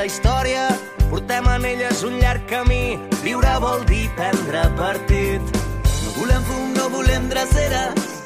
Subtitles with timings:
[0.00, 0.68] La història.
[1.10, 5.58] Portem en elles un llarg camí, viure vol dir prendre partit.
[6.04, 7.82] No volem fum, no volem drecera,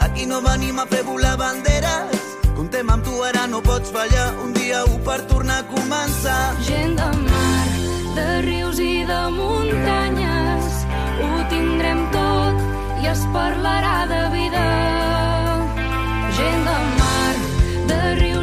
[0.06, 2.20] aquí no venim a fer volar banderes.
[2.54, 6.42] Contem amb tu, ara no pots fallar, un dia u per tornar a començar.
[6.68, 7.66] Gent de mar,
[8.20, 10.84] de rius i de muntanyes,
[11.24, 14.64] ho tindrem tot i es parlarà de vida.
[16.38, 17.34] Gent de mar,
[17.90, 18.33] de rius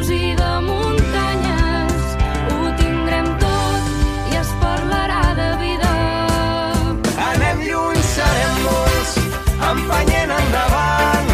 [9.72, 11.30] empenyent endavant.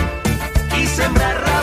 [0.71, 1.58] Qui sembra rebel·lia,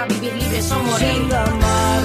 [0.00, 1.06] a vivir libres o morir.
[1.06, 2.00] Gent de mar,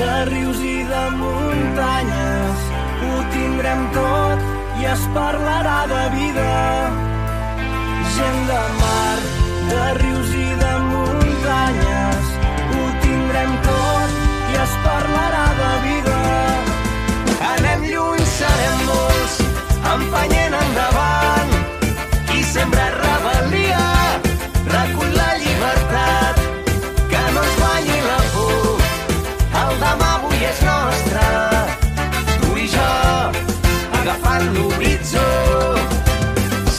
[0.00, 2.64] de rius i de muntanyes,
[3.00, 6.48] ho tindrem tot i es parlarà de vida.
[8.16, 9.18] Gent de mar,
[9.70, 12.32] de rius i de muntanyes,
[12.72, 14.18] ho tindrem tot
[14.52, 16.18] i es parlarà de vida.
[17.52, 19.38] Anem lluny, serem molts,
[19.94, 21.56] empenyent endavant.
[22.28, 23.97] Qui sembra rebel·lia,
[30.48, 31.24] és nostre.
[32.40, 32.90] Tu i jo,
[34.00, 35.26] agafant l'horitzó.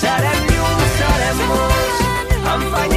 [0.01, 2.05] Serem llum, serem molts,
[2.39, 2.88] endavant.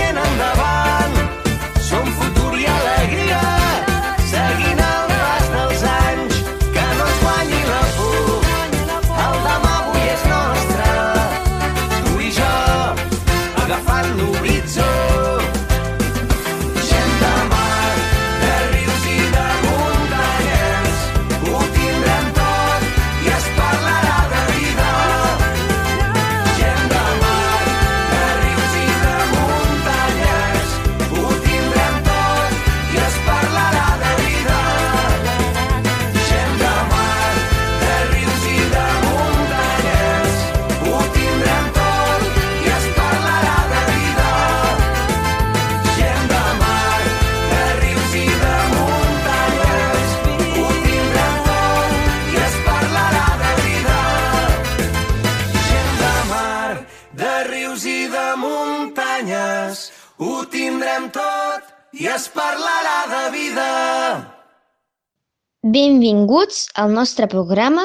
[65.73, 67.83] Benvinguts al nostre programa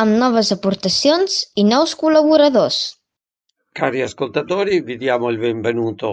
[0.00, 2.78] amb noves aportacions i nous col·laboradors.
[3.78, 6.08] Cari ascoltatori, vi diamo il benvenuto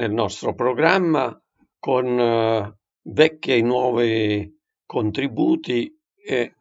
[0.00, 1.24] nel nostro programma
[1.78, 2.74] con eh,
[3.20, 4.10] vecchi e nuovi
[4.84, 5.78] contributi
[6.36, 6.54] e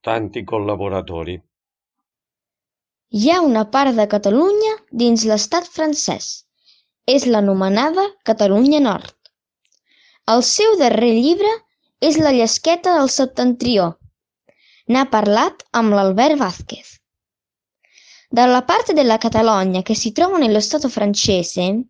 [0.00, 1.40] tanti collaboratori.
[3.16, 6.32] Hi ha una part de Catalunya dins l'estat francès.
[7.06, 9.14] És l'anomenada Catalunya Nord.
[10.32, 11.60] El seu darrer llibre
[12.02, 13.84] és La llesqueta del septentrió.
[14.90, 16.96] N'ha parlat amb l'Albert Vázquez.
[18.28, 21.84] Dalla parte della Catalogna che si trova nello Stato francese,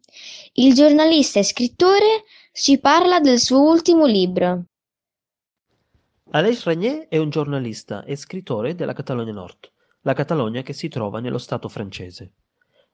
[0.55, 4.65] il giornalista e scrittore ci parla del suo ultimo libro.
[6.33, 9.71] Aleix Ragné è un giornalista e scrittore della Catalogna Nord,
[10.03, 12.33] la Catalogna che si trova nello Stato francese.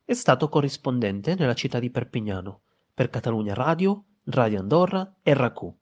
[0.04, 2.62] È stato corrispondente nella città di Perpignano
[2.94, 5.77] per Catalogna Radio, Radio Andorra e RACU,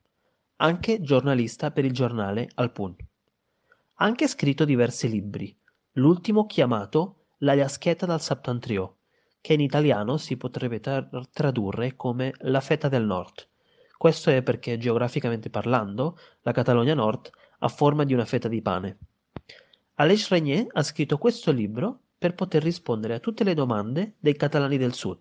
[0.57, 2.99] anche giornalista per il giornale Al Punt.
[3.95, 5.55] Ha anche scritto diversi libri,
[5.93, 8.91] l'ultimo chiamato La Llaschetta dal Septentriò,
[9.39, 13.47] che in italiano si potrebbe tra- tradurre come La fetta del nord.
[13.97, 17.29] Questo è perché geograficamente parlando la Catalogna Nord
[17.59, 18.97] ha forma di una fetta di pane.
[19.95, 24.77] Aleix Ragné ha scritto questo libro per poter rispondere a tutte le domande dei catalani
[24.77, 25.19] del sud,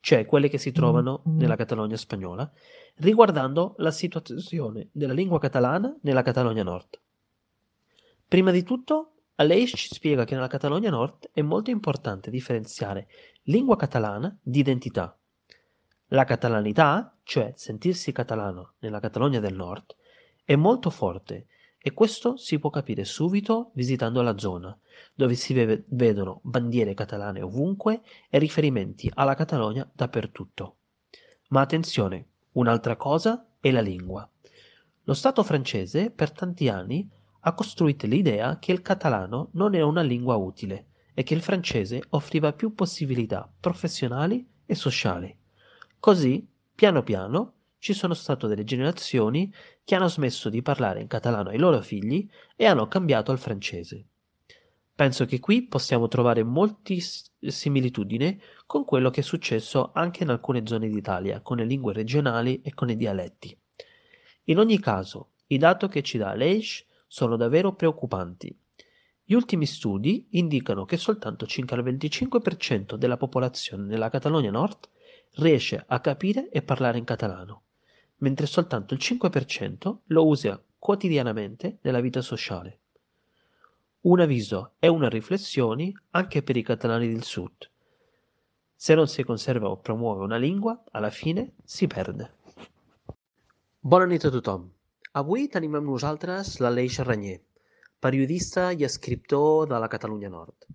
[0.00, 2.50] cioè quelle che si trovano nella Catalogna spagnola,
[2.96, 7.00] riguardando la situazione della lingua catalana nella Catalogna Nord.
[8.26, 13.08] Prima di tutto, Aleix ci spiega che nella Catalogna Nord è molto importante differenziare
[13.44, 15.16] lingua catalana di identità.
[16.08, 19.96] La catalanità, cioè sentirsi catalano nella Catalogna del Nord,
[20.44, 21.46] è molto forte
[21.78, 24.78] e questo si può capire subito visitando la zona,
[25.14, 30.76] dove si ve- vedono bandiere catalane ovunque e riferimenti alla Catalogna dappertutto.
[31.48, 34.28] Ma attenzione, un'altra cosa è la lingua.
[35.04, 37.08] Lo Stato francese per tanti anni
[37.40, 42.02] ha costruito l'idea che il catalano non era una lingua utile e che il francese
[42.10, 45.36] offriva più possibilità professionali e sociali.
[46.00, 49.52] Così, piano piano, ci sono state delle generazioni
[49.84, 54.06] che hanno smesso di parlare in catalano ai loro figli e hanno cambiato al francese.
[54.96, 60.64] Penso che qui possiamo trovare molte similitudini con quello che è successo anche in alcune
[60.64, 63.58] zone d'Italia, con le lingue regionali e con i dialetti.
[64.44, 68.56] In ogni caso, i dati che ci dà Aleix sono davvero preoccupanti.
[69.24, 74.88] Gli ultimi studi indicano che soltanto circa il 25% della popolazione nella Catalogna Nord
[75.36, 77.62] riesce a capire e parlare in catalano,
[78.18, 82.78] mentre soltanto il 5% lo usa quotidianamente nella vita sociale.
[84.06, 87.70] Un avviso e una riflessione anche per i catalani del sud.
[88.76, 92.34] Se non si conserva o promuove una lingua, alla fine si perde.
[93.80, 94.68] Bona nit a tothom.
[95.12, 97.40] Avui tenim amb nosaltres l'Aleix Ranyer,
[97.98, 100.68] periodista i escriptor de la Catalunya Nord.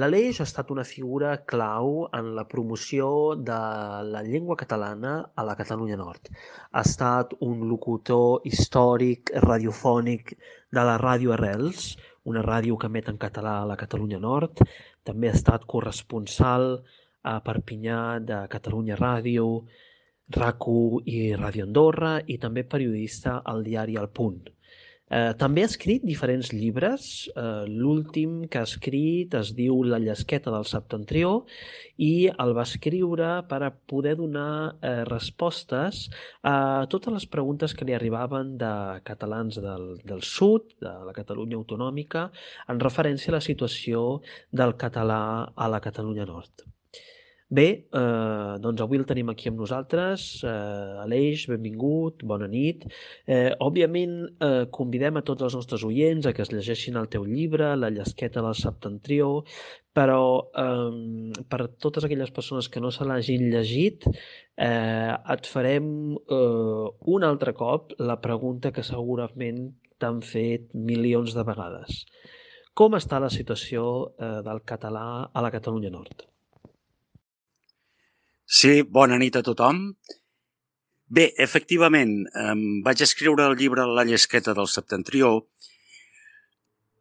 [0.00, 3.62] L'Aleix ha estat una figura clau en la promoció de
[4.08, 6.32] la llengua catalana a la Catalunya Nord.
[6.72, 10.38] Ha estat un locutor històric, radiofònic
[10.72, 11.98] de la Ràdio Arrels,
[12.30, 14.62] una ràdio que emet en català a la Catalunya Nord.
[15.08, 16.68] També ha estat corresponsal
[17.32, 19.48] a Perpinyà de Catalunya Ràdio,
[20.36, 24.42] RACU i Ràdio Andorra i també periodista al diari El Punt.
[25.10, 27.08] Eh, també ha escrit diferents llibres.
[27.32, 31.32] Eh, L'últim que ha escrit es diu La llesqueta del septentrió
[31.96, 36.06] i el va escriure per a poder donar eh, respostes
[36.42, 38.72] a totes les preguntes que li arribaven de
[39.08, 42.28] catalans del, del sud, de la Catalunya autonòmica,
[42.68, 44.20] en referència a la situació
[44.52, 45.22] del català
[45.56, 46.68] a la Catalunya nord.
[47.56, 50.24] Bé, eh, doncs avui el tenim aquí amb nosaltres.
[50.44, 52.84] Eh, Aleix, benvingut, bona nit.
[53.24, 57.24] Eh, òbviament, eh, convidem a tots els nostres oients a que es llegeixin el teu
[57.24, 59.30] llibre, La llesqueta del septentrió,
[59.94, 60.20] però
[60.64, 64.04] eh, per totes aquelles persones que no se l'hagin llegit,
[64.58, 66.86] eh, et farem eh,
[67.16, 72.04] un altre cop la pregunta que segurament t'han fet milions de vegades.
[72.74, 76.28] Com està la situació eh, del català a la Catalunya Nord?
[78.48, 79.80] Sí, bona nit a tothom.
[81.12, 82.14] Bé, efectivament,
[82.48, 85.34] em vaig escriure el llibre La llesqueta del septentrió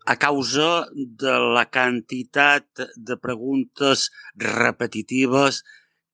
[0.07, 0.67] a causa
[1.23, 4.09] de la quantitat de preguntes
[4.43, 5.61] repetitives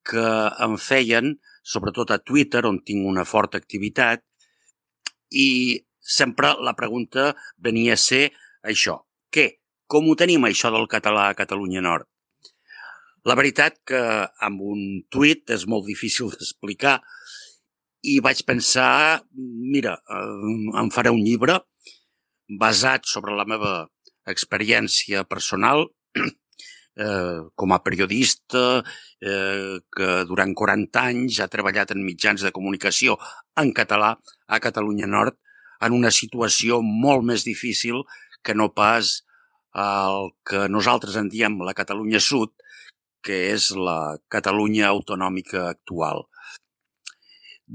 [0.06, 0.28] que
[0.68, 4.22] em feien, sobretot a Twitter, on tinc una forta activitat,
[5.34, 8.28] i sempre la pregunta venia a ser
[8.62, 9.00] això.
[9.34, 9.50] Què?
[9.90, 12.13] Com ho tenim, això del català a Catalunya Nord?
[13.30, 14.00] La veritat que
[14.48, 14.80] amb un
[15.14, 16.98] tuit és molt difícil d'explicar
[18.04, 19.24] i vaig pensar,
[19.76, 19.96] mira,
[20.82, 21.62] em faré un llibre
[22.60, 23.74] basat sobre la meva
[24.28, 25.86] experiència personal
[26.20, 33.16] eh, com a periodista eh, que durant 40 anys ha treballat en mitjans de comunicació
[33.60, 35.40] en català a Catalunya Nord
[35.84, 38.04] en una situació molt més difícil
[38.44, 39.22] que no pas
[39.80, 42.52] el que nosaltres en diem la Catalunya Sud,
[43.26, 46.26] que és la Catalunya autonòmica actual.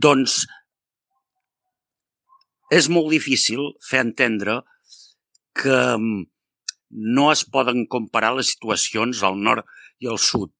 [0.07, 0.43] Doncs
[2.78, 4.61] és molt difícil fer entendre
[5.57, 6.26] que mm,
[7.19, 9.64] no es poden comparar les situacions al nord
[10.05, 10.52] i al sud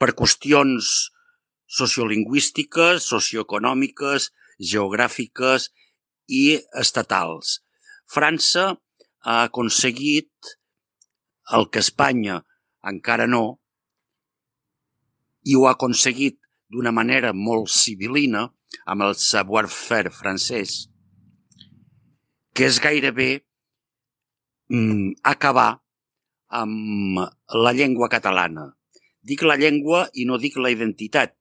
[0.00, 0.90] per qüestions
[1.80, 4.30] sociolingüístiques, socioeconòmiques,
[4.72, 5.68] geogràfiques
[6.40, 6.44] i
[6.82, 7.60] estatals.
[8.10, 8.72] França
[9.22, 10.54] ha aconseguit
[11.58, 12.40] el que Espanya
[12.86, 13.60] encara no,
[15.44, 16.38] i ho ha aconseguit
[16.70, 18.46] d'una manera molt civilina
[18.86, 20.86] amb el savoir-faire francès,
[22.54, 23.30] que és gairebé
[24.70, 25.80] mm, acabar
[26.50, 27.20] amb
[27.64, 28.70] la llengua catalana.
[29.22, 31.34] Dic la llengua i no dic la identitat,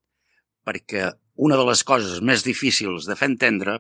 [0.66, 3.80] perquè una de les coses més difícils de fer entendre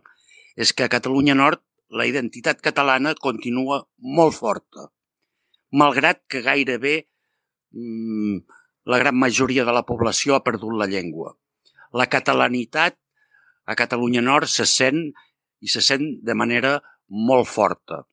[0.55, 3.81] és que a Catalunya Nord la identitat catalana continua
[4.17, 4.89] molt forta,
[5.71, 6.95] malgrat que gairebé
[7.73, 11.35] la gran majoria de la població ha perdut la llengua.
[11.93, 12.97] La catalanitat
[13.69, 15.09] a Catalunya Nord se sent
[15.61, 18.03] i se sent de manera molt forta.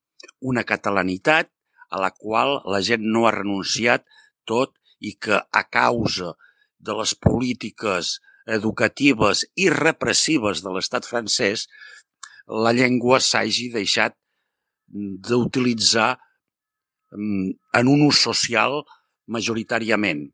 [0.41, 1.51] Una catalanitat
[1.91, 4.05] a la qual la gent no ha renunciat
[4.45, 6.35] tot i que a causa
[6.79, 11.67] de les polítiques educatives i repressives de l'estat francès,
[12.47, 14.15] la llengua s'hagi deixat
[14.87, 16.13] d'utilitzar
[17.11, 17.49] mm,
[17.81, 18.85] en un ús social
[19.27, 20.27] majoritàriament.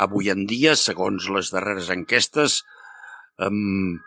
[0.00, 2.60] Avui en dia, segons les darreres enquestes,
[3.46, 3.98] um,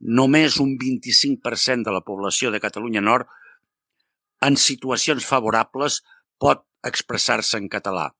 [0.00, 3.28] només un 25% de la població de Catalunya Nord
[4.44, 6.02] en situacions favorables
[6.40, 8.10] pot expressar-se en català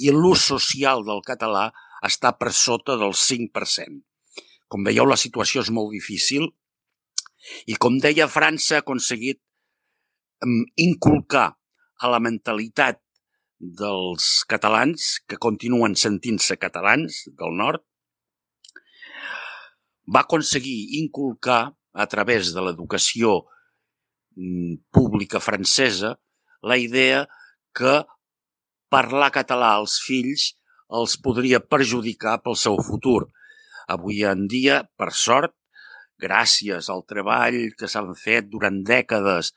[0.00, 1.68] i l'ús social del català
[2.06, 4.00] està per sota del 5%.
[4.70, 6.46] Com veieu, la situació és molt difícil
[7.66, 9.40] i, com deia, França ha aconseguit
[10.80, 11.50] inculcar
[12.00, 13.00] a la mentalitat
[13.60, 17.84] dels catalans que continuen sentint-se catalans del nord,
[20.08, 21.60] va aconseguir inculcar
[21.92, 23.42] a través de l'educació
[24.36, 26.16] mm, pública francesa
[26.62, 27.26] la idea
[27.76, 28.00] que
[28.90, 30.50] parlar català als fills
[31.00, 33.28] els podria perjudicar pel seu futur.
[33.86, 35.54] Avui en dia, per sort,
[36.20, 39.52] gràcies al treball que s'han fet durant dècades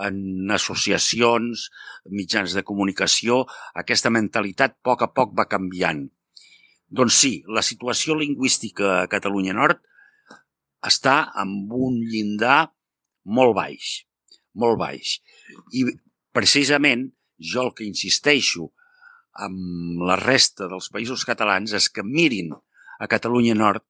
[0.00, 1.68] en associacions,
[2.08, 3.42] mitjans de comunicació,
[3.76, 6.06] aquesta mentalitat a poc a poc va canviant.
[6.92, 9.80] Doncs sí, la situació lingüística a Catalunya Nord
[10.84, 12.72] està amb un llindar
[13.24, 14.02] molt baix,
[14.54, 15.18] molt baix.
[15.72, 15.86] I
[16.34, 17.10] precisament
[17.52, 18.70] jo el que insisteixo
[19.46, 23.84] amb la resta dels països catalans és que mirin a Catalunya Nord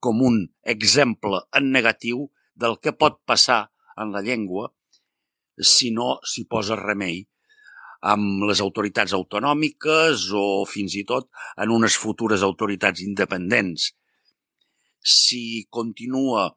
[0.00, 3.66] com un exemple en negatiu del que pot passar
[3.96, 4.68] en la llengua
[5.58, 7.22] si no s'hi posa remei
[8.06, 13.90] amb les autoritats autonòmiques o fins i tot en unes futures autoritats independents.
[15.00, 16.50] Si continua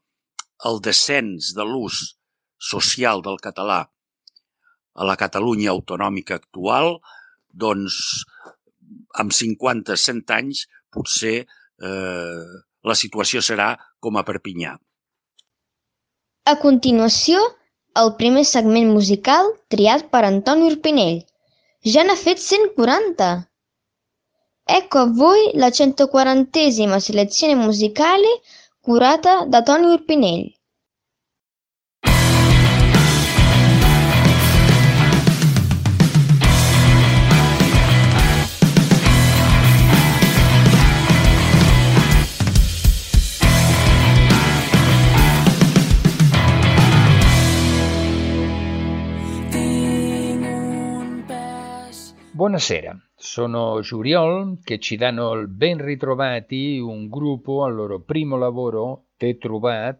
[0.67, 2.01] el descens de l'ús
[2.59, 3.85] social del català
[4.99, 6.97] a la Catalunya autonòmica actual,
[7.49, 8.25] doncs
[9.21, 12.43] amb 50-100 anys potser eh,
[12.83, 14.75] la situació serà com a Perpinyà.
[16.49, 17.39] A continuació,
[18.01, 21.19] el primer segment musical triat per Antoni Urpinell.
[21.93, 23.29] Ja n'ha fet cent quaranta!
[24.79, 28.39] Ecco a voi la 140esima selezione musicale
[28.79, 30.43] curata da Tony Urpinell.
[52.39, 59.07] Buonasera, sono Giuriol che ci danno il ben ritrovati, un gruppo al loro primo lavoro,
[59.17, 59.99] Te Truvat,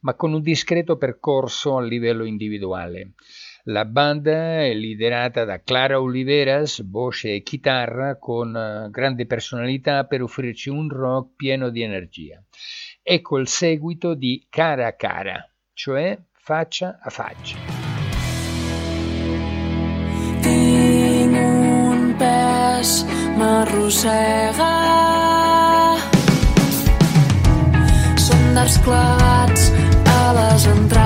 [0.00, 3.12] ma con un discreto percorso a livello individuale.
[3.64, 10.22] La band è liderata da Clara Oliveras, voce e chitarra, con eh, grande personalità per
[10.22, 12.42] offrirci un rock pieno di energia.
[13.02, 17.73] Ecco il seguito di Cara a Cara, cioè faccia a faccia.
[23.38, 24.72] M'arrossega.
[28.26, 29.70] Són darts clavats
[30.18, 31.03] a les entranyes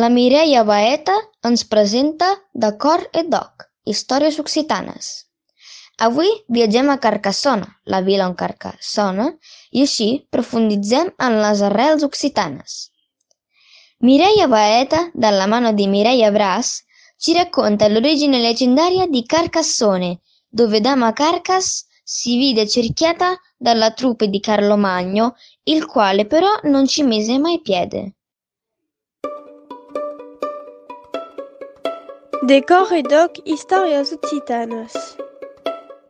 [0.00, 1.14] La Mireia Baeta
[1.48, 2.26] ens presenta
[2.64, 5.08] De cor et doc, històries occitanes.
[6.06, 9.26] Avui viatgem a Carcassona, la vila on Carcassona,
[9.76, 12.76] i així profunditzem en les arrels occitanes.
[14.08, 16.70] Mireia Baeta, dalla mano di Mireia Bras,
[17.18, 24.40] ci racconta l'origine leggendaria di Carcassone, dove Dama Carcas si vide cerchiata dalla truppe di
[24.40, 25.34] Carlo Magno,
[25.64, 28.14] il quale però non ci mise mai piede.
[32.48, 34.94] Decor i doc històries occitanes.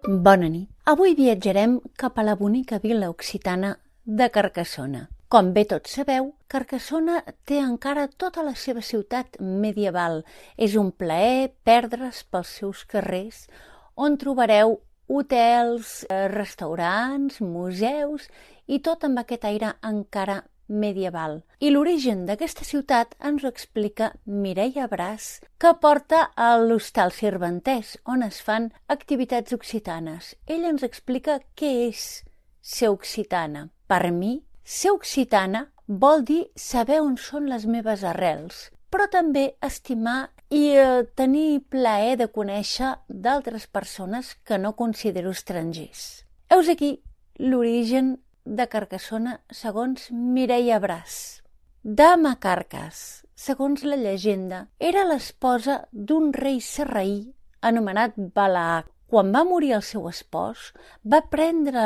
[0.07, 0.69] Bona nit.
[0.87, 3.73] Avui viatjarem cap a la bonica vila occitana
[4.05, 5.09] de Carcassona.
[5.27, 10.23] Com bé tots sabeu, Carcassona té encara tota la seva ciutat medieval.
[10.57, 13.49] És un plaer perdre's pels seus carrers,
[13.97, 14.79] on trobareu
[15.11, 18.31] hotels, eh, restaurants, museus
[18.69, 21.41] i tot amb aquest aire encara medieval.
[21.59, 28.23] I l'origen d'aquesta ciutat ens ho explica Mireia Bràs, que porta a l'Hostal Cervantès, on
[28.23, 30.35] es fan activitats occitanes.
[30.47, 32.23] Ella ens explica què és
[32.63, 33.69] ser occitana.
[33.91, 40.31] Per mi, ser occitana vol dir saber on són les meves arrels, però també estimar
[40.51, 46.25] i eh, tenir plaer de conèixer d'altres persones que no considero estrangers.
[46.51, 47.01] Heus aquí
[47.39, 48.19] l'origen
[48.51, 51.41] de Carcassona segons Mireia Bràs.
[51.83, 57.31] Dama Carcas, segons la llegenda, era l'esposa d'un rei serraí
[57.63, 58.89] anomenat Balaac.
[59.11, 61.85] Quan va morir el seu espòs, va prendre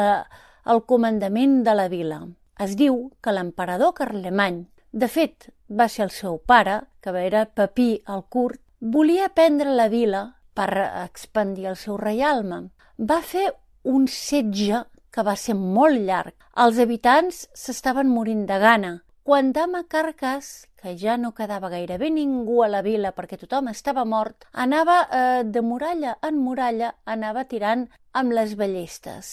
[0.65, 2.23] el comandament de la vila.
[2.61, 7.91] Es diu que l'emperador Carlemany, de fet, va ser el seu pare, que era Papí
[8.09, 10.25] el Curt, volia prendre la vila
[10.57, 10.71] per
[11.05, 12.71] expandir el seu reialme.
[12.99, 13.51] Va fer
[13.85, 16.35] un setge que va ser molt llarg.
[16.65, 18.93] Els habitants s'estaven morint de gana.
[19.25, 24.05] Quan Dama Carcas, que ja no quedava gairebé ningú a la vila perquè tothom estava
[24.05, 29.31] mort, anava eh, de muralla en muralla, anava tirant amb les ballestes.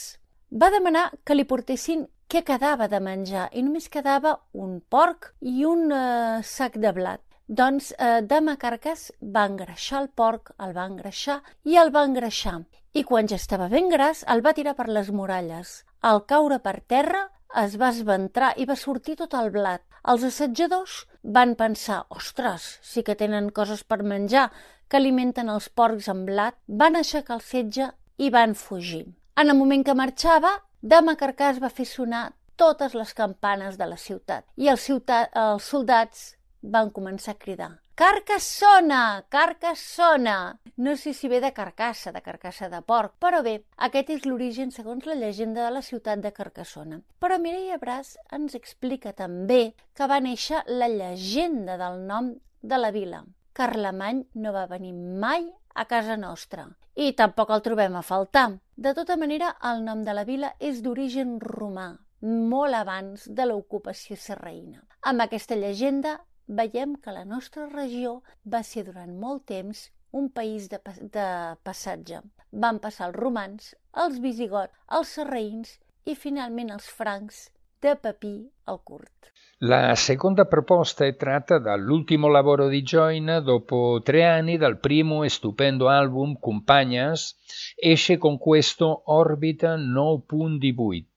[0.51, 5.65] Va demanar que li portessin què quedava de menjar i només quedava un porc i
[5.67, 7.25] un eh, sac de blat.
[7.51, 12.61] Doncs eh, Dama Carcas va engreixar el porc, el va engreixar i el va engreixar.
[12.93, 15.69] I quan ja estava ben gras, el va tirar per les muralles.
[16.01, 17.21] Al caure per terra,
[17.61, 19.83] es va esventrar i va sortir tot el blat.
[20.11, 21.05] Els assetjadors
[21.37, 24.49] van pensar, ostres, sí que tenen coses per menjar,
[24.89, 29.05] que alimenten els porcs amb blat, van aixecar el setge i van fugir.
[29.39, 30.51] En el moment que marxava,
[30.81, 32.25] Dama Carcàs va fer sonar
[32.57, 37.71] totes les campanes de la ciutat i els, ciutat, els soldats van començar a cridar
[38.01, 39.27] Carcassona!
[39.29, 40.59] Carcassona!
[40.77, 43.53] No sé si ve de carcassa, de carcassa de porc, però bé,
[43.87, 46.97] aquest és l'origen segons la llegenda de la ciutat de Carcassona.
[47.21, 52.31] Però Mireia Bràs ens explica també que va néixer la llegenda del nom
[52.73, 53.21] de la vila.
[53.53, 58.47] Carlemany no va venir mai a casa nostra i tampoc el trobem a faltar.
[58.73, 61.91] De tota manera, el nom de la vila és d'origen romà,
[62.25, 64.87] molt abans de l'ocupació serraïna.
[65.05, 70.67] Amb aquesta llegenda veiem que la nostra regió va ser durant molt temps un país
[70.69, 70.79] de,
[71.15, 71.27] de
[71.63, 72.21] passatge.
[72.51, 73.71] Van passar els romans,
[74.05, 77.47] els visigots, els serraïns i finalment els francs
[77.81, 79.31] de Papì al Curt.
[79.63, 85.29] La seconda proposta è tratta dall'ultimo lavoro di Joyna dopo tre anni dal primo e
[85.29, 87.37] stupendo album Compagnas
[87.75, 91.07] esce con questo Orbita No Pun di Buit,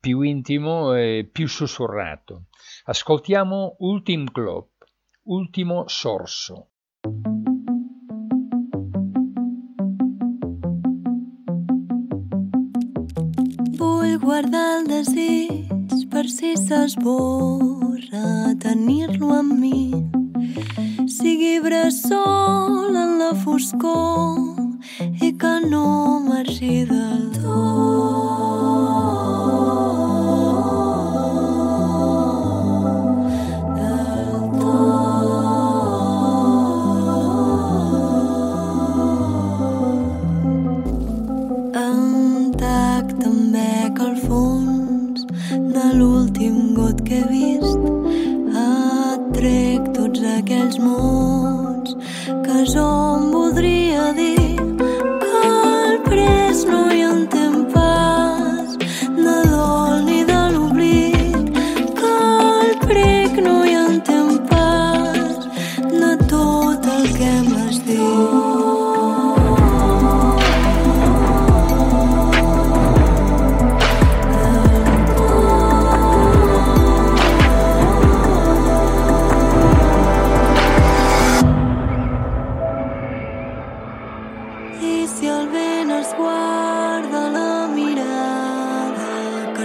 [0.00, 2.46] più intimo e più sussurrato.
[2.86, 4.68] Ascoltiamo Ultim Globe,
[5.22, 6.68] Ultimo Sorso.
[13.78, 20.04] Vull guardar el desig per si s'esborra tenir-lo amb mi.
[21.08, 28.43] Sigui bressol en la foscor i que no marxi del tot.
[47.02, 47.82] Que he vist.
[48.64, 51.96] Atrec tots aquells mots
[52.46, 52.88] que jo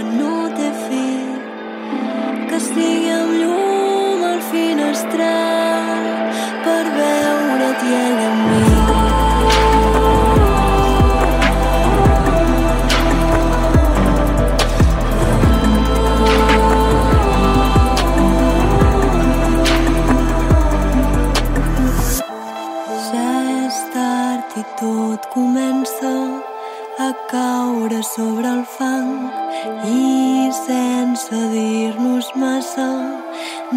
[0.00, 1.06] que no té fi,
[2.48, 3.59] que estigui amb llum.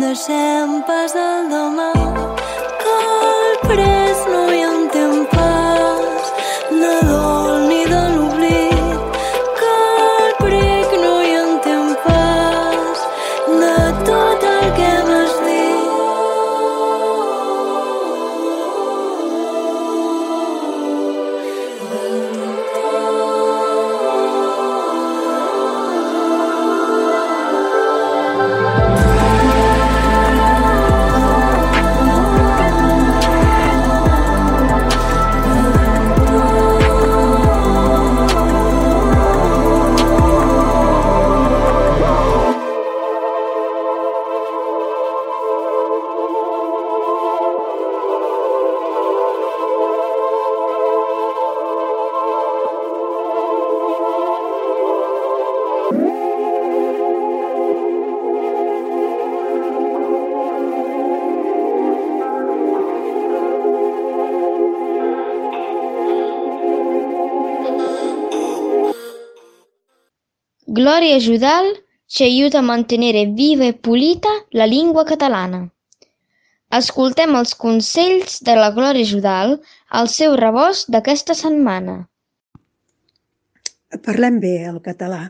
[0.03, 1.91] Deixem pas el demà,
[70.93, 71.67] Gloria Judal
[72.05, 75.61] ci aiuta a mantenere viva e pulita la lingua catalana.
[76.69, 79.55] Escoltem els consells de la Glòria Judal
[79.99, 81.95] al seu rebost d'aquesta setmana.
[84.05, 85.23] Parlem bé el català.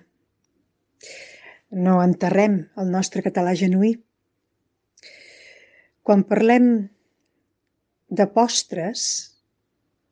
[1.88, 3.94] No enterrem el nostre català genuí.
[6.04, 6.70] Quan parlem
[8.12, 9.08] de postres,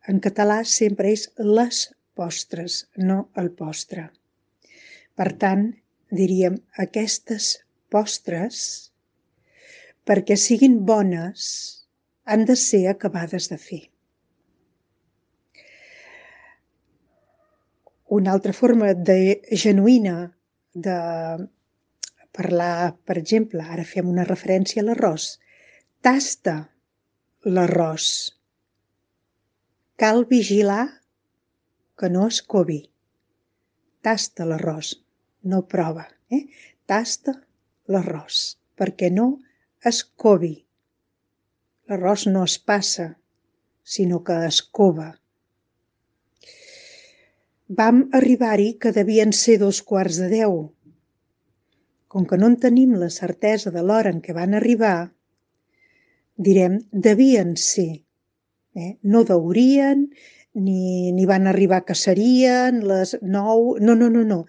[0.08, 1.84] en català sempre és les
[2.16, 4.08] postres, no el postre.
[5.22, 5.68] Per tant,
[6.18, 7.48] diríem aquestes
[7.94, 8.62] postres,
[10.10, 11.44] perquè siguin bones,
[12.26, 13.82] han de ser acabades de fer.
[18.18, 19.18] Una altra forma de
[19.66, 20.16] genuïna
[20.88, 20.98] de
[22.40, 25.28] parlar, per exemple, ara fem una referència a l'arròs.
[26.02, 26.56] Tasta
[27.46, 28.10] l'arròs.
[30.02, 30.88] Cal vigilar
[31.94, 32.82] que no es covi.
[34.02, 34.96] Tasta l'arròs,
[35.44, 36.06] no prova.
[36.30, 36.46] Eh?
[36.90, 37.34] Tasta
[37.92, 38.42] l'arròs,
[38.78, 39.28] perquè no
[39.86, 40.54] es covi.
[41.90, 43.08] L'arròs no es passa,
[43.84, 45.10] sinó que es cova.
[47.82, 50.56] Vam arribar-hi que devien ser dos quarts de deu.
[52.12, 55.12] Com que no en tenim la certesa de l'hora en què van arribar,
[56.36, 58.04] direm devien ser.
[58.76, 58.92] Eh?
[59.04, 60.10] No deurien,
[60.54, 63.78] ni, ni van arribar que serien les nou...
[63.80, 64.42] No, no, no, no.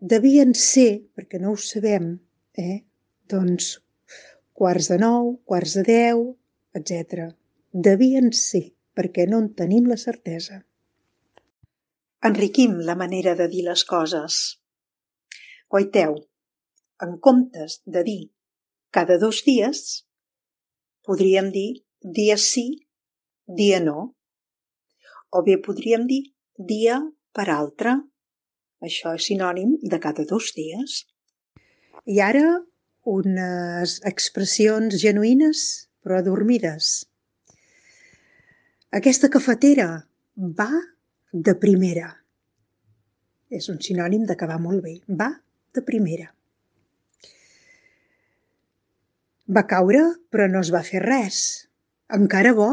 [0.00, 2.14] Devien ser, perquè no ho sabem,
[2.56, 2.78] eh?
[3.28, 3.74] doncs
[4.56, 6.22] quarts de nou, quarts de deu,
[6.72, 7.26] etc.
[7.72, 10.62] Devien ser, perquè no en tenim la certesa.
[12.24, 14.40] Enriquim la manera de dir les coses.
[15.68, 16.16] Guaiteu,
[17.04, 18.22] en comptes de dir
[18.90, 20.06] cada dos dies,
[21.04, 22.66] podríem dir dia sí,
[23.46, 24.14] dia no.
[25.30, 26.22] O bé podríem dir
[26.56, 26.98] dia
[27.32, 28.00] per altre.
[28.80, 31.04] Això és sinònim de cada dos dies.
[32.08, 32.46] I ara
[33.10, 35.64] unes expressions genuïnes
[36.00, 36.90] però adormides.
[38.96, 39.88] Aquesta cafetera
[40.60, 40.70] va
[41.32, 42.08] de primera.
[43.50, 44.96] És un sinònim de que va molt bé.
[45.06, 45.30] Va
[45.74, 46.30] de primera.
[49.50, 51.40] Va caure, però no es va fer res.
[52.16, 52.70] Encara bo.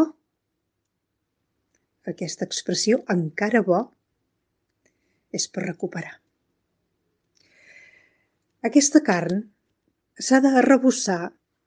[2.07, 3.81] Aquesta expressió, encara bo,
[5.33, 6.15] és per recuperar.
[8.67, 9.43] Aquesta carn
[10.19, 11.21] s'ha de arrebossar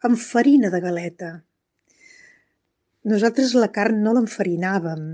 [0.06, 1.30] amb farina de galeta.
[3.10, 5.04] Nosaltres la carn no l'enfarinàvem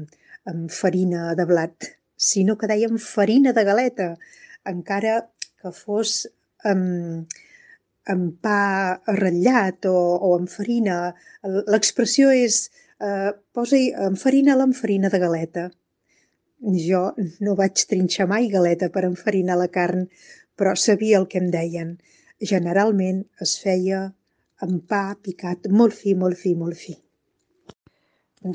[0.51, 4.09] amb farina de blat, sinó que dèiem farina de galeta,
[4.73, 5.19] encara
[5.61, 6.23] que fos
[6.71, 7.37] amb,
[8.15, 8.61] amb pa
[9.21, 10.99] ratllat o, o amb farina.
[11.75, 12.67] L'expressió és
[12.99, 15.69] eh, posa-hi amb farina de galeta.
[16.63, 20.07] Jo no vaig trinxar mai galeta per enfarinar la carn,
[20.57, 21.97] però sabia el que em deien.
[22.41, 24.07] Generalment es feia
[24.65, 26.97] amb pa picat molt fi, molt fi, molt fi.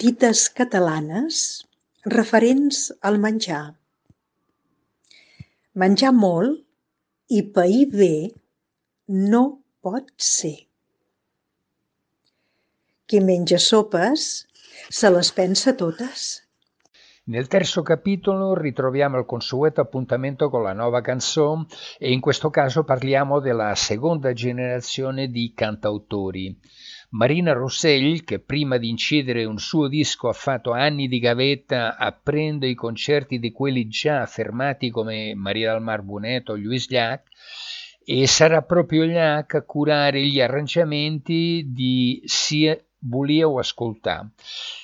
[0.01, 1.43] Dites catalanes
[2.05, 3.75] referents al menjar.
[5.77, 6.61] Menjar molt
[7.29, 8.13] i pair bé
[9.07, 9.43] no
[9.81, 10.55] pot ser.
[13.05, 14.47] Qui menja sopes
[14.89, 16.40] se les pensa totes.
[17.31, 21.65] Nel terzo capitolo ritroviamo il consueto appuntamento con la nuova canzone
[21.97, 26.53] e in questo caso parliamo della seconda generazione di cantautori.
[27.11, 32.67] Marina Rossell, che prima di incidere un suo disco ha fatto anni di gavetta, apprende
[32.67, 37.23] i concerti di quelli già affermati come Maria del Mar Buneto Luis Llach,
[38.03, 44.27] e sarà proprio là che curare gli arrangiamenti di sia volíeu ascoltar.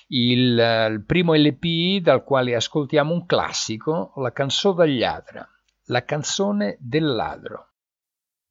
[0.07, 5.47] Il, eh, il primo LP dal quale ascoltiamo un classico, la canzone del lladre,
[5.85, 7.67] la canzone del ladro.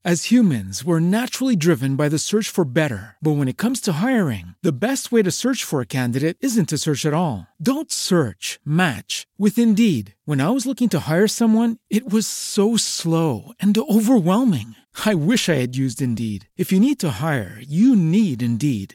[0.07, 3.17] As humans, we're naturally driven by the search for better.
[3.21, 6.69] But when it comes to hiring, the best way to search for a candidate isn't
[6.69, 7.49] to search at all.
[7.61, 10.15] Don't search, match with Indeed.
[10.25, 14.77] When I was looking to hire someone, it was so slow and overwhelming.
[15.05, 16.49] I wish I had used Indeed.
[16.57, 18.95] If you need to hire, you need Indeed.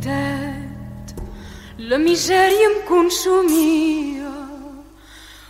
[0.00, 1.14] Petitet,
[1.78, 4.30] la misèria em consumia.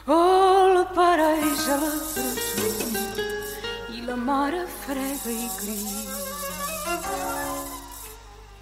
[0.07, 3.27] Oh, la pareix a la presó
[3.95, 6.19] i la mare frega i crida.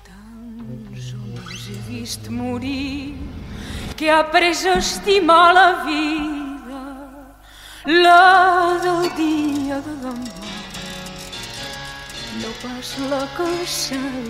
[0.09, 3.17] Tants homes he vist morir
[3.97, 6.85] que ha après a estimar la vida,
[7.87, 10.39] la del dia de demà
[12.39, 14.29] no pas la que el cel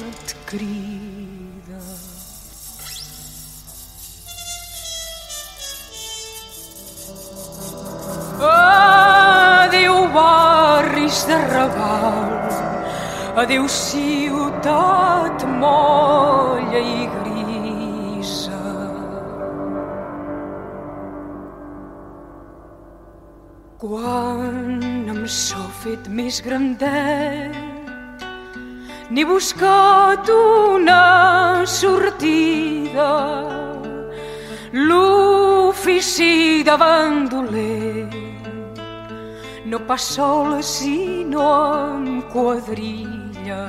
[8.41, 12.39] Adéu barris de Raval,
[13.35, 18.63] adéu ciutat molla i grisa.
[23.79, 24.79] Quan
[25.11, 27.59] em sou fet més grandet,
[29.11, 33.11] n'he buscat una sortida.
[34.71, 38.28] L'ofici de bandoler
[39.69, 43.65] no pas sol sinó amb quadrilla.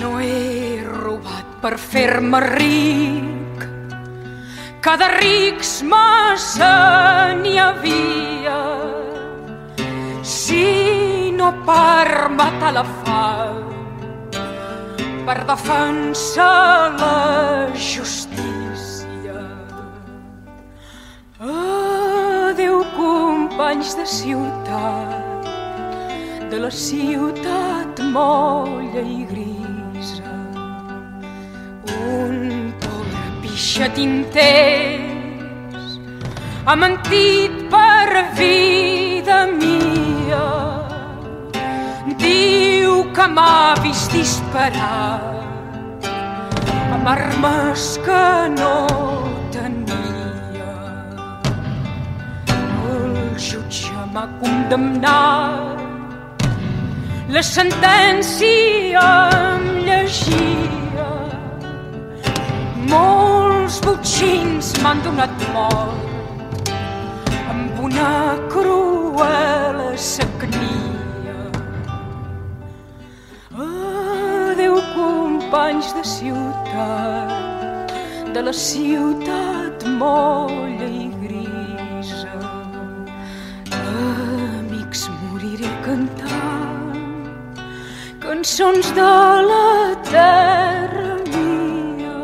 [0.00, 3.66] No he robat per fer-me ric,
[4.80, 6.72] cada rics massa
[7.42, 8.56] n'hi havia,
[10.24, 13.60] sinó per matar la fam,
[15.28, 17.18] per defensar la
[17.76, 19.36] justícia.
[21.38, 22.80] Adéu,
[23.52, 25.44] companys de ciutat,
[26.50, 30.32] de la ciutat molla i grisa.
[31.84, 35.98] Un pobre pixat intens
[36.64, 40.48] ha mentit per vida mia.
[42.24, 45.20] Diu que m'ha vist disparar
[46.96, 48.76] amb armes que no
[49.52, 49.81] tenia.
[53.42, 55.78] Jutge m'ha condemnat,
[57.34, 59.06] la sentència
[59.38, 61.08] em llegia.
[62.92, 66.70] Molts botxins m'han donat mort
[67.52, 68.12] amb una
[68.52, 71.40] cruel sagnia.
[73.66, 77.96] Adéu, companys de ciutat,
[78.36, 81.21] de la ciutat molla i.
[84.02, 86.82] Amics, moriré cantant
[88.22, 89.12] cançons de
[89.50, 92.18] la terra mia.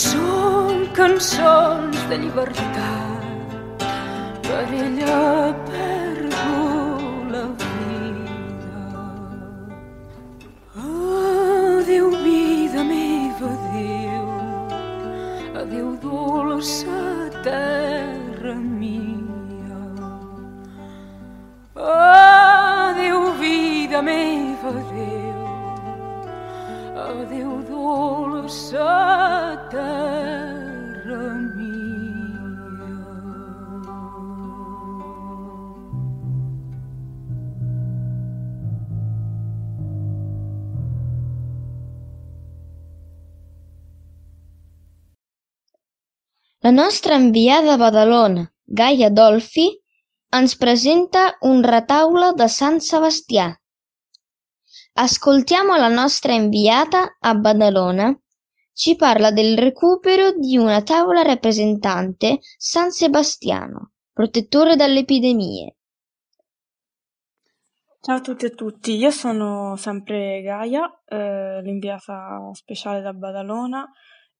[0.00, 3.84] Són cançons de llibertat,
[4.48, 5.20] per ella
[24.02, 25.46] meva, adéu,
[26.96, 28.88] adéu, dolça
[29.70, 31.90] terra mia.
[46.62, 49.80] La nostra enviada a Badalona, Gaia Dolfi,
[50.38, 53.59] ens presenta un retaule de Sant Sebastià.
[55.02, 58.14] Ascoltiamo la nostra inviata a Badalona.
[58.70, 65.76] Ci parla del recupero di una tavola rappresentante San Sebastiano, protettore dalle epidemie.
[67.98, 73.90] Ciao a tutti e tutti, io sono sempre Gaia, eh, l'inviata speciale da Badalona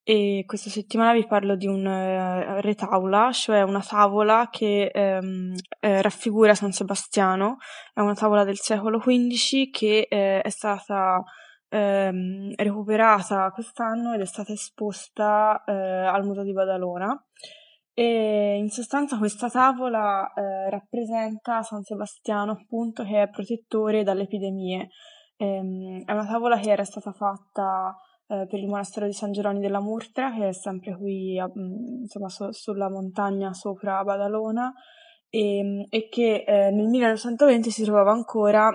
[0.03, 6.03] e questa settimana vi parlo di un eh, retaula, cioè una tavola che ehm, eh,
[6.03, 7.59] raffigura San Sebastiano,
[7.93, 11.23] è una tavola del secolo XV che eh, è stata
[11.69, 17.25] ehm, recuperata quest'anno ed è stata esposta eh, al Museo di Badalona.
[17.93, 24.89] E in sostanza questa tavola eh, rappresenta San Sebastiano appunto che è protettore dalle epidemie.
[25.37, 27.95] Ehm, è una tavola che era stata fatta
[28.31, 32.29] eh, per il monastero di San Geronimo della Murtra, che è sempre qui mm, insomma,
[32.29, 34.73] so, sulla montagna sopra Badalona,
[35.29, 38.71] e, e che eh, nel 1920 si trovava ancora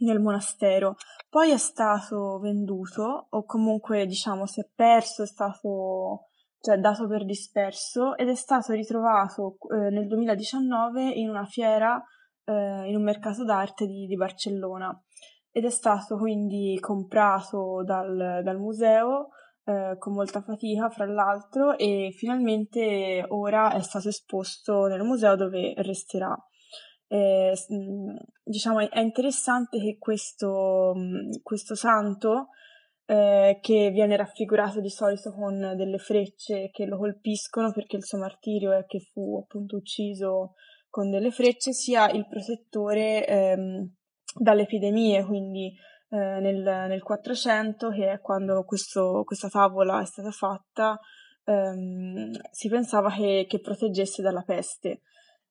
[0.00, 0.96] nel monastero.
[1.28, 6.26] Poi è stato venduto, o comunque diciamo si è perso, è stato
[6.60, 12.02] cioè dato per disperso ed è stato ritrovato eh, nel 2019 in una fiera,
[12.44, 14.96] eh, in un mercato d'arte di, di Barcellona
[15.52, 19.28] ed è stato quindi comprato dal, dal museo
[19.64, 25.74] eh, con molta fatica, fra l'altro, e finalmente ora è stato esposto nel museo dove
[25.76, 26.34] resterà.
[27.06, 27.54] Eh,
[28.42, 30.94] diciamo è interessante che questo,
[31.42, 32.48] questo santo
[33.04, 38.16] eh, che viene raffigurato di solito con delle frecce che lo colpiscono perché il suo
[38.16, 40.54] martirio è che fu appunto ucciso
[40.88, 43.92] con delle frecce sia il protettore ehm,
[44.34, 45.74] dalle epidemie, quindi
[46.10, 50.98] eh, nel, nel 400, che è quando questo, questa tavola è stata fatta,
[51.44, 55.00] ehm, si pensava che, che, proteggesse dalla peste.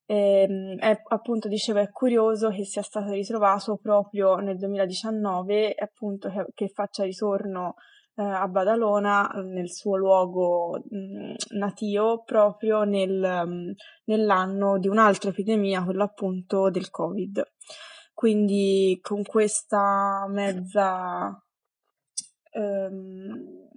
[0.05, 6.29] E, ehm, è, appunto, diceva, è curioso che sia stato ritrovato proprio nel 2019, appunto,
[6.29, 7.75] che, che faccia ritorno
[8.15, 13.73] eh, a Badalona, nel suo luogo mh, natio, proprio nel, mh,
[14.05, 17.43] nell'anno di un'altra epidemia, quella appunto del Covid.
[18.21, 21.43] Quindi con questa mezza
[22.51, 23.67] ehm,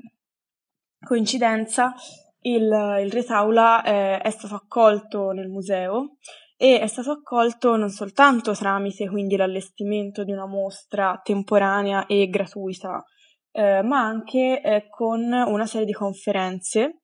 [1.03, 1.95] coincidenza
[2.41, 2.65] il,
[3.03, 6.17] il retaula eh, è stato accolto nel museo
[6.59, 13.03] e è stato accolto non soltanto tramite quindi l'allestimento di una mostra temporanea e gratuita,
[13.51, 17.04] eh, ma anche eh, con una serie di conferenze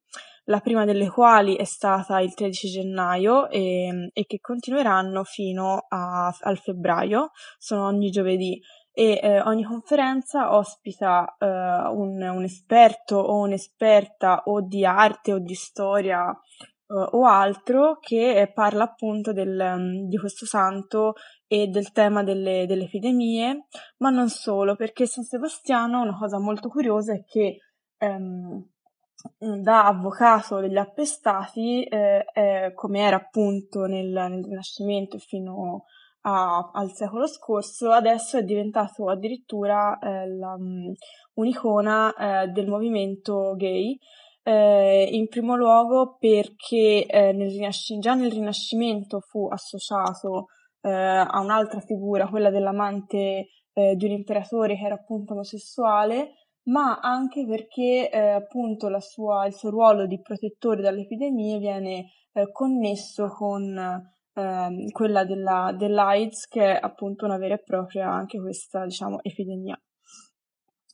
[0.51, 6.35] la prima delle quali è stata il 13 gennaio e, e che continueranno fino a,
[6.41, 8.61] al febbraio, sono ogni giovedì.
[8.93, 15.39] E eh, ogni conferenza ospita eh, un, un, esperto o un'esperta o di arte o
[15.39, 21.15] di storia eh, o altro che parla appunto del, di questo santo
[21.47, 23.67] e del tema delle, delle epidemie,
[23.99, 27.59] ma non solo, perché San Sebastiano, una cosa molto curiosa è che
[27.97, 28.71] ehm,
[29.39, 35.85] da avvocato degli appestati, eh, eh, come era appunto nel, nel Rinascimento fino
[36.23, 40.93] a, al secolo scorso, adesso è diventato addirittura eh, la, um,
[41.35, 43.99] un'icona eh, del movimento gay.
[44.43, 50.47] Eh, in primo luogo perché eh, nel Rinasc- già nel Rinascimento fu associato
[50.83, 56.33] a un'altra figura, quella dell'amante di un imperatore che era appunto omosessuale,
[56.71, 62.51] ma anche perché eh, appunto sua, il suo ruolo di protettore dalle epidemie viene eh,
[62.53, 63.77] connesso con
[64.35, 69.81] eh, quella della, dell'AIDS, che è appunto una vera e propria anche questa, diciamo, epidemia.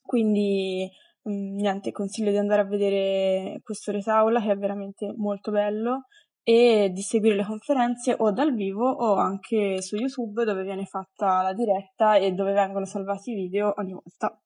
[0.02, 0.88] Quindi
[1.22, 6.06] mh, mm, niente, consiglio di andare a vedere questo retaula che è veramente molto bello
[6.42, 11.42] e di seguire le conferenze o dal vivo o anche su YouTube dove viene fatta
[11.42, 14.40] la diretta e dove vengono salvati i video ogni volta.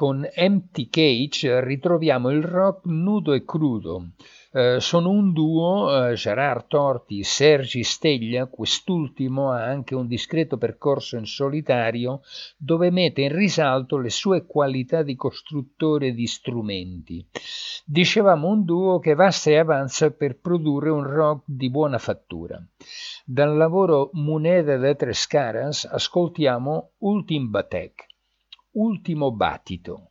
[0.00, 4.12] Con Empty Cage ritroviamo il rock nudo e crudo,
[4.52, 11.16] Eh, sono un duo, eh, Gerard Torti, Sergi Steglia, quest'ultimo ha anche un discreto percorso
[11.16, 12.22] in solitario
[12.56, 17.24] dove mette in risalto le sue qualità di costruttore di strumenti.
[17.84, 22.60] Dicevamo un duo che basta e avanza per produrre un rock di buona fattura.
[23.24, 28.06] Dal lavoro Moneda de Tres Caras ascoltiamo Ultim Batec,
[28.72, 30.10] ultimo battito.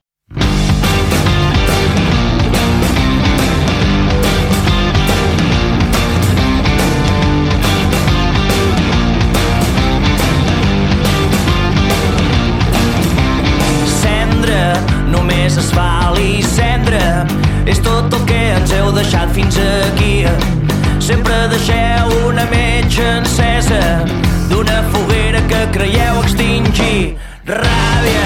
[15.09, 17.25] només asfalt i cendra
[17.65, 20.25] és tot el que ens heu deixat fins aquí.
[20.99, 23.81] Sempre deixeu una metge encesa
[24.49, 27.17] d'una foguera que creieu extingir
[27.49, 28.25] ràbia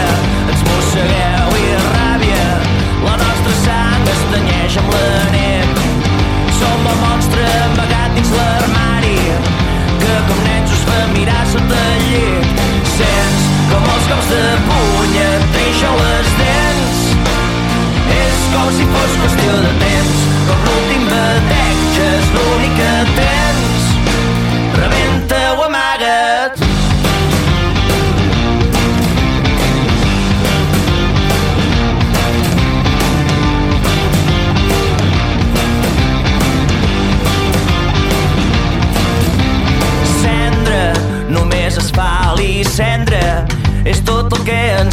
[0.52, 2.48] ens mossegueu i ràbia.
[3.06, 5.70] La nostra sang es tenyeix amb la neu.
[6.60, 9.20] Som el monstre amagat dins l'armari
[10.04, 12.64] que com nens us fa mirar sota el llit.
[12.98, 17.04] Sents com els cops de puny et trinxen les dents.
[18.20, 20.03] És com si fos qüestió de temps,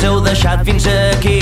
[0.00, 1.40] ens heu deixat fins aquí.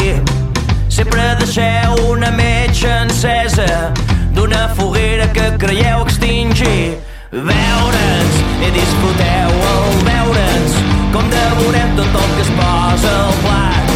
[0.90, 3.92] Sempre deixeu una metge encesa
[4.34, 6.98] d'una foguera que creieu extingir.
[7.30, 10.74] Veure'ns i disfruteu el veure'ns
[11.14, 13.94] com devorem tot el que es posa al plat.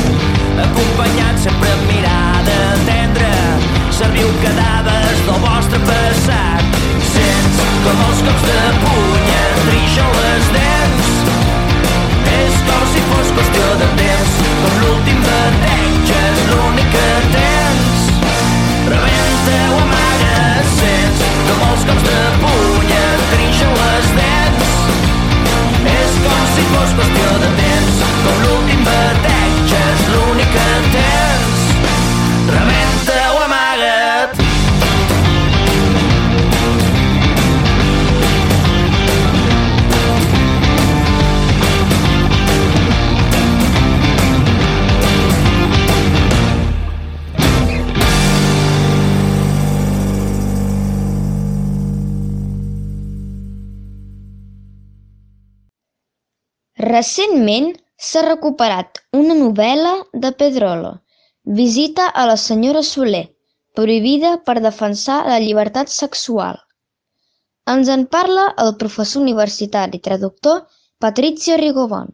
[0.68, 3.34] Acompanyant sempre amb mirada tendra,
[3.98, 6.78] serviu cadàvers del vostre passat.
[7.10, 9.34] Sents com els cops de puny
[9.66, 11.12] trixen les dents
[12.38, 13.61] és com si fos qüestió
[18.88, 21.20] rebenta o amaga sents
[21.84, 22.11] com
[56.92, 57.68] Recentment
[58.06, 59.92] s'ha recuperat una novel·la
[60.24, 60.90] de Pedrolo,
[61.58, 63.22] Visita a la senyora Soler,
[63.78, 66.58] prohibida per defensar la llibertat sexual.
[67.74, 70.60] Ens en parla el professor universitario e traductor
[70.98, 72.12] Patrizio Rigobon.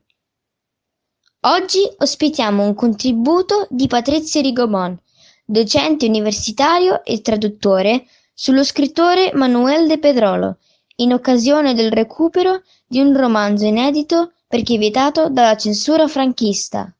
[1.57, 4.97] Oggi ospitiamo un contributo di Patrizio Rigobon,
[5.45, 10.59] docente universitario e traduttore, sullo scrittore Manuel de Pedrolo,
[10.97, 16.93] in occasione del recupero di un romanzo inedito perché vietato dalla censura franchista.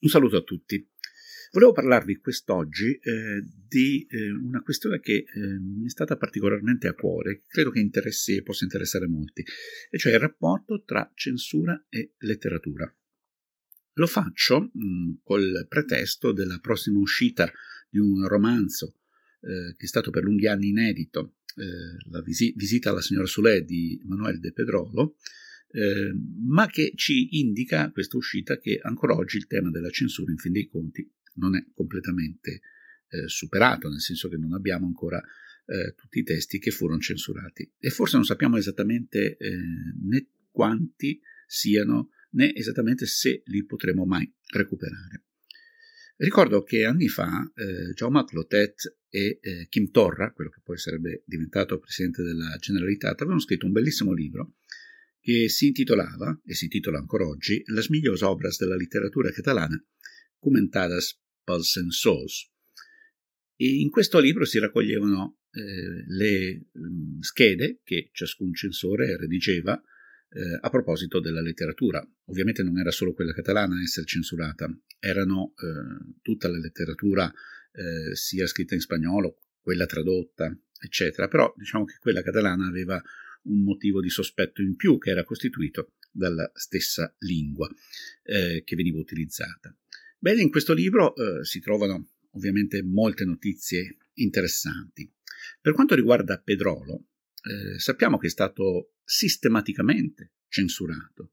[0.00, 0.86] Un saluto a tutti.
[1.52, 6.94] Volevo parlarvi quest'oggi eh, di eh, una questione che eh, mi è stata particolarmente a
[6.94, 9.44] cuore, credo che interessi possa interessare molti,
[9.90, 12.94] e cioè il rapporto tra censura e letteratura.
[13.94, 17.50] Lo faccio mh, col pretesto della prossima uscita
[17.88, 19.00] di un romanzo
[19.40, 23.64] eh, che è stato per lunghi anni inedito, eh, La visi- visita alla signora Soulé
[23.64, 25.16] di Manuel de Pedrolo,
[25.72, 26.12] eh,
[26.46, 30.52] ma che ci indica questa uscita che ancora oggi il tema della censura in fin
[30.52, 32.60] dei conti non è completamente
[33.08, 35.22] eh, superato, nel senso che non abbiamo ancora
[35.66, 39.56] eh, tutti i testi che furono censurati e forse non sappiamo esattamente eh,
[40.02, 45.24] né quanti siano né esattamente se li potremo mai recuperare.
[46.16, 51.22] Ricordo che anni fa eh, Jaume Clotet e eh, Kim Torra, quello che poi sarebbe
[51.24, 54.56] diventato presidente della Generalitat, avevano scritto un bellissimo libro
[55.30, 59.80] che si intitolava, e si intitola ancora oggi, Las millors obras della letteratura catalana,
[60.40, 62.50] commentadas pels censors.
[63.54, 69.80] E in questo libro si raccoglievano eh, le mh, schede che ciascun censore redigeva
[70.30, 72.04] eh, a proposito della letteratura.
[72.24, 74.68] Ovviamente non era solo quella catalana a essere censurata,
[74.98, 77.30] erano eh, tutta la letteratura
[77.72, 83.00] eh, sia scritta in spagnolo, quella tradotta, eccetera, però diciamo che quella catalana aveva
[83.42, 87.68] un motivo di sospetto in più che era costituito dalla stessa lingua
[88.22, 89.74] eh, che veniva utilizzata.
[90.18, 95.10] Bene, in questo libro eh, si trovano ovviamente molte notizie interessanti.
[95.60, 97.06] Per quanto riguarda Pedrolo,
[97.42, 101.32] eh, sappiamo che è stato sistematicamente censurato.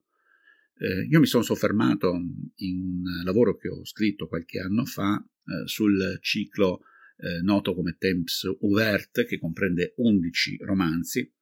[0.80, 2.14] Eh, io mi sono soffermato
[2.56, 6.82] in un lavoro che ho scritto qualche anno fa eh, sul ciclo
[7.18, 11.34] eh, noto come Temps Ouvert, che comprende 11 romanzi.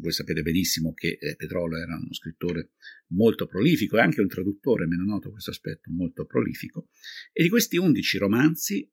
[0.00, 2.70] Voi sapete benissimo che eh, Pedrolo era uno scrittore
[3.08, 6.88] molto prolifico e anche un traduttore, meno noto questo aspetto, molto prolifico.
[7.32, 8.90] E di questi 11 romanzi,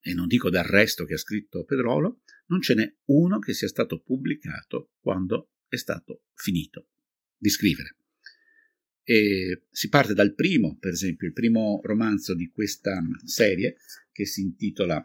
[0.00, 4.00] e non dico d'arresto che ha scritto Pedrolo, non ce n'è uno che sia stato
[4.00, 6.88] pubblicato quando è stato finito
[7.36, 7.96] di scrivere.
[9.02, 13.76] E si parte dal primo, per esempio, il primo romanzo di questa serie,
[14.12, 15.04] che si intitola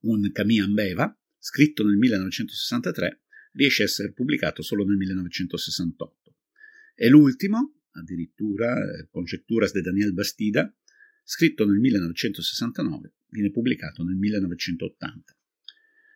[0.00, 3.23] Un Camille Ambeva, scritto nel 1963,
[3.54, 6.34] riesce a essere pubblicato solo nel 1968.
[6.94, 10.72] E l'ultimo, addirittura, eh, Conjecturas de Daniel Bastida,
[11.24, 15.36] scritto nel 1969, viene pubblicato nel 1980.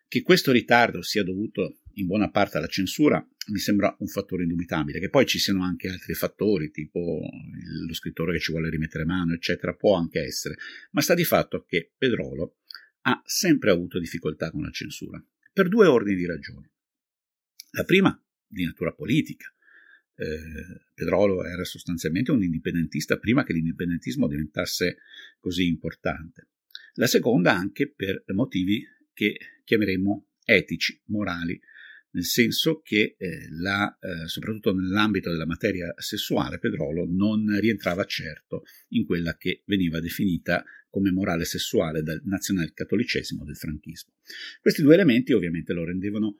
[0.07, 4.99] Che questo ritardo sia dovuto in buona parte alla censura mi sembra un fattore indubitabile,
[4.99, 7.21] che poi ci siano anche altri fattori, tipo
[7.85, 10.55] lo scrittore che ci vuole rimettere mano, eccetera, può anche essere,
[10.91, 12.57] ma sta di fatto che Pedrolo
[13.01, 16.69] ha sempre avuto difficoltà con la censura, per due ordini di ragioni.
[17.71, 19.45] La prima, di natura politica.
[20.15, 24.97] Eh, Pedrolo era sostanzialmente un indipendentista prima che l'indipendentismo diventasse
[25.39, 26.47] così importante.
[26.95, 31.59] La seconda anche per motivi che chiameremo etici, morali,
[32.11, 38.63] nel senso che eh, la, eh, soprattutto nell'ambito della materia sessuale, Pedrolo non rientrava certo
[38.89, 44.13] in quella che veniva definita come morale sessuale dal nazionalcattolicesimo del franchismo.
[44.59, 46.39] Questi due elementi ovviamente lo rendevano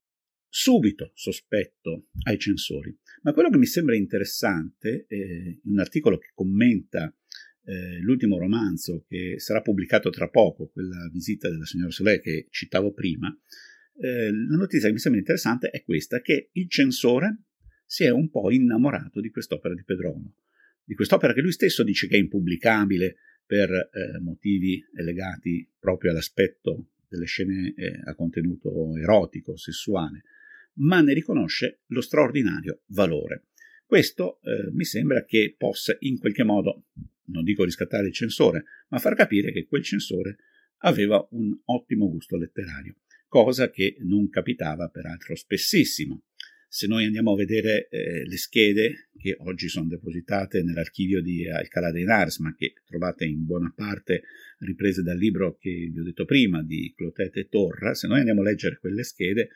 [0.53, 2.95] Subito sospetto ai censori.
[3.23, 7.15] Ma quello che mi sembra interessante, eh, un articolo che commenta
[7.63, 12.91] eh, l'ultimo romanzo che sarà pubblicato tra poco, quella visita della signora Soleil che citavo
[12.91, 13.33] prima,
[13.97, 17.43] eh, la notizia che mi sembra interessante è questa, che il censore
[17.85, 20.35] si è un po' innamorato di quest'opera di Pedrono,
[20.83, 26.89] di quest'opera che lui stesso dice che è impubblicabile per eh, motivi legati proprio all'aspetto
[27.07, 30.23] delle scene eh, a contenuto erotico, sessuale,
[30.75, 33.47] ma ne riconosce lo straordinario valore.
[33.85, 36.85] Questo eh, mi sembra che possa in qualche modo,
[37.25, 40.37] non dico riscattare il censore, ma far capire che quel censore
[40.83, 42.95] aveva un ottimo gusto letterario,
[43.27, 46.23] cosa che non capitava peraltro spessissimo.
[46.73, 51.91] Se noi andiamo a vedere eh, le schede che oggi sono depositate nell'archivio di Alcalá
[51.91, 54.23] de Henares, ma che trovate in buona parte
[54.59, 58.39] riprese dal libro che vi ho detto prima di Clotet e Torra, se noi andiamo
[58.39, 59.49] a leggere quelle schede,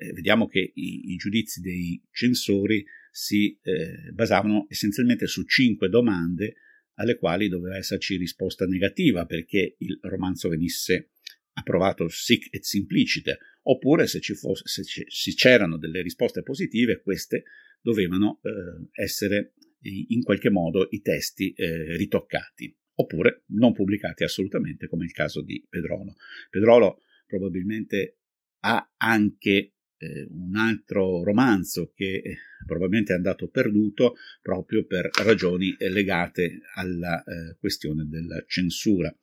[0.00, 6.54] eh, vediamo che i, i, giudizi dei censori si eh, basavano essenzialmente su cinque domande
[6.94, 11.10] alle quali doveva esserci risposta negativa perché il romanzo venisse
[11.52, 17.02] approvato sic et simplicite, oppure se, ci fosse, se, ci, se c'erano delle risposte positive,
[17.02, 17.44] queste
[17.82, 25.04] dovevano eh, essere in qualche modo i testi eh, ritoccati, oppure non pubblicati assolutamente, come
[25.04, 26.16] il caso di Pedrolo.
[26.50, 28.18] Pedrolo probabilmente
[28.60, 32.36] ha anche eh, un altro romanzo che eh,
[32.66, 39.14] probabilmente è andato perduto proprio per ragioni eh, legate alla eh, questione della censura.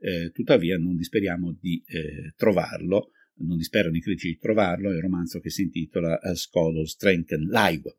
[0.00, 5.00] Eh, tuttavia non disperiamo di eh, trovarlo, non disperano i critici di trovarlo, è un
[5.00, 7.96] romanzo che si intitola Scodo Strengthen Live.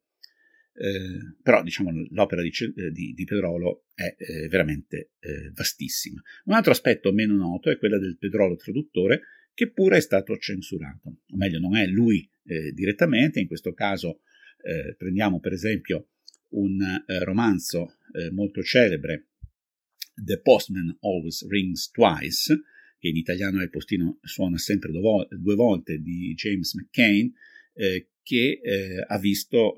[0.77, 2.51] Eh, però diciamo l'opera di,
[2.91, 6.21] di, di Pedrolo è eh, veramente eh, vastissima.
[6.45, 9.21] Un altro aspetto meno noto è quella del Pedrolo traduttore
[9.55, 14.19] che pure è stato censurato, o meglio non è lui eh, direttamente, in questo caso
[14.61, 16.09] eh, prendiamo per esempio
[16.49, 19.29] un eh, romanzo eh, molto celebre,
[20.13, 22.61] The Postman Always Rings Twice,
[22.99, 27.31] che in italiano è Il postino suona sempre due volte di James McCain,
[27.73, 29.75] eh, che eh, ha visto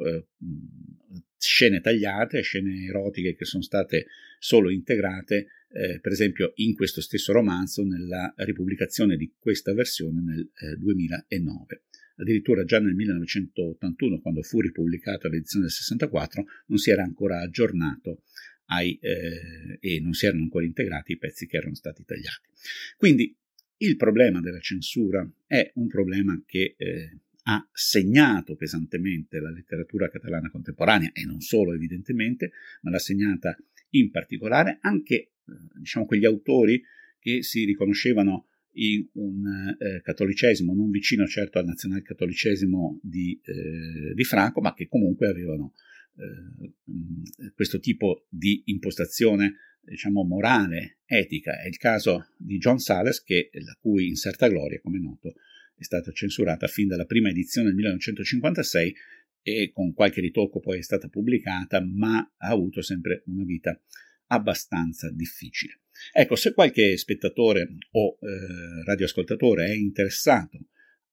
[1.48, 4.08] scene tagliate, scene erotiche che sono state
[4.40, 10.78] solo integrate, eh, per esempio in questo stesso romanzo, nella ripubblicazione di questa versione nel
[10.78, 11.84] 2009.
[12.18, 18.24] Addirittura già nel 1981, quando fu ripubblicata l'edizione del 64, non si era ancora aggiornato
[18.66, 22.50] ai, eh, e non si erano ancora integrati i pezzi che erano stati tagliati.
[22.98, 23.36] Quindi
[23.78, 27.20] il problema della censura è un problema che eh,
[27.50, 33.58] ha segnato pesantemente la letteratura catalana contemporanea e non solo evidentemente, ma l'ha segnata
[33.92, 35.32] in particolare anche eh,
[35.76, 36.82] diciamo, quegli autori
[37.20, 44.24] che si riconoscevano in un eh, cattolicesimo non vicino certo al nazionalcattolicesimo di, eh, di
[44.24, 45.74] Franco, ma che comunque avevano
[46.18, 51.62] eh, questo tipo di impostazione diciamo morale, etica.
[51.62, 55.36] È il caso di John Sales, che, la cui Incerta Gloria, come noto,
[55.78, 58.96] è stata censurata fin dalla prima edizione del 1956
[59.42, 63.80] e con qualche ritocco poi è stata pubblicata, ma ha avuto sempre una vita
[64.28, 65.82] abbastanza difficile.
[66.12, 70.60] Ecco, se qualche spettatore o eh, radioascoltatore è interessato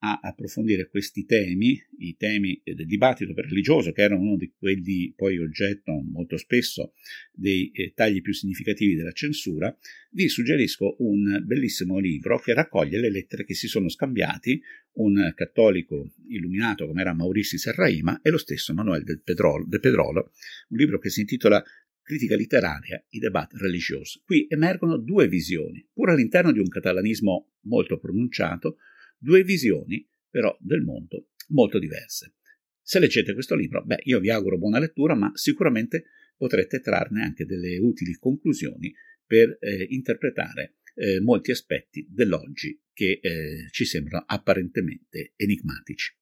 [0.07, 5.39] a approfondire questi temi, i temi del dibattito religioso, che erano uno di quelli poi
[5.39, 6.93] oggetto molto spesso
[7.33, 9.75] dei eh, tagli più significativi della censura,
[10.11, 14.61] vi suggerisco un bellissimo libro che raccoglie le lettere che si sono scambiati
[14.97, 20.33] un cattolico illuminato come era Maurizi Serraima e lo stesso Manuel del Pedrolo, del Pedrolo,
[20.69, 21.65] un libro che si intitola
[22.03, 24.21] critica letteraria, i debat religiosi.
[24.23, 28.77] Qui emergono due visioni, pur all'interno di un catalanismo molto pronunciato,
[29.25, 32.35] due visioni però del mondo molto diverse.
[32.83, 36.05] Se leggete questo libro, beh, io vi auguro buona lettura, ma sicuramente
[36.37, 38.93] potrete trarne anche delle utili conclusioni
[39.25, 46.15] per eh, interpretare eh, molti aspetti dell'oggi che eh, ci sembrano apparentemente enigmatici.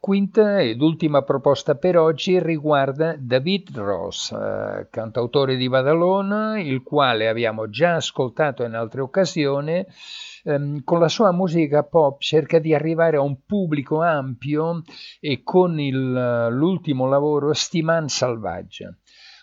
[0.00, 7.28] Quinta ed ultima proposta per oggi riguarda David Ross, eh, cantautore di Badalona, il quale
[7.28, 9.84] abbiamo già ascoltato in altre occasioni.
[10.44, 14.82] Ehm, con la sua musica pop cerca di arrivare a un pubblico ampio
[15.18, 18.96] e con il, l'ultimo lavoro Stiman Salvaggia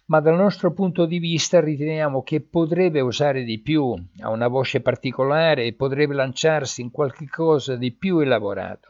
[0.07, 3.91] ma dal nostro punto di vista riteniamo che potrebbe usare di più,
[4.21, 8.89] ha una voce particolare e potrebbe lanciarsi in qualche cosa di più elaborato.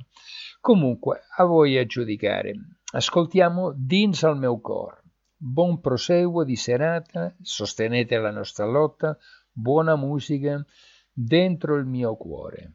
[0.66, 2.53] Comunque, a voi a giudicare.
[2.91, 4.99] Ascoltiamo Dins al meu cor.
[5.38, 9.16] Buon proseguo di serata, sostenete la nostra lotta,
[9.51, 10.66] buona musica
[11.13, 12.74] dentro il mio cuore.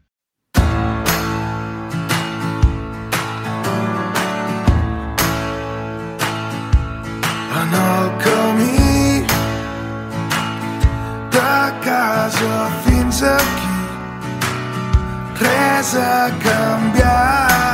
[7.60, 9.26] En el camí
[11.82, 13.74] casa fins aquí
[15.42, 17.69] res ha canviat.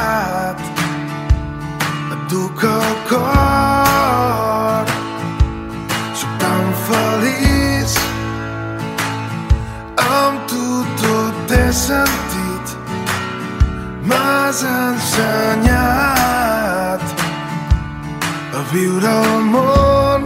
[2.28, 4.86] Duc el cor,
[6.14, 7.92] soc tan feliç.
[10.02, 12.66] Amb tu tot té sentit.
[14.10, 16.16] M'has ensenyat
[18.58, 20.22] a viure el món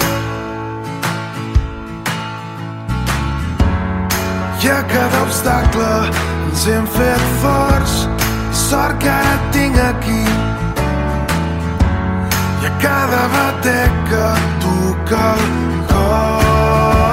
[4.62, 7.94] i a cada obstacle ens hem fet forts
[8.68, 10.49] sort que et tinc aquí
[12.82, 14.28] cada batec que
[14.64, 15.44] toca el
[15.92, 17.10] cor.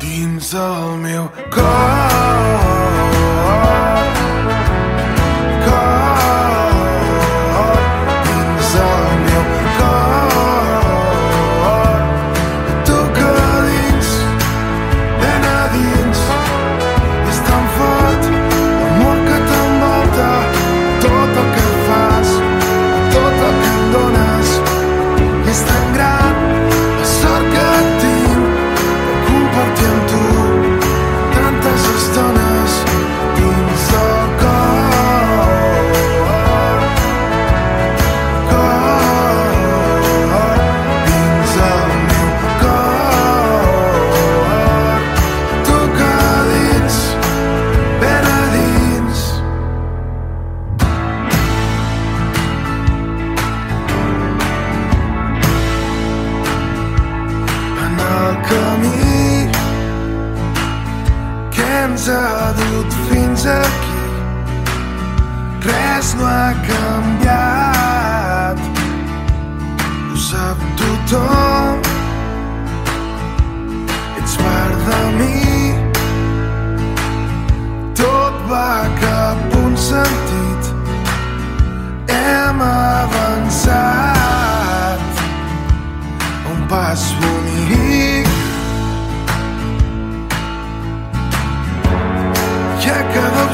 [0.00, 1.24] Dins el meu
[1.54, 1.97] cor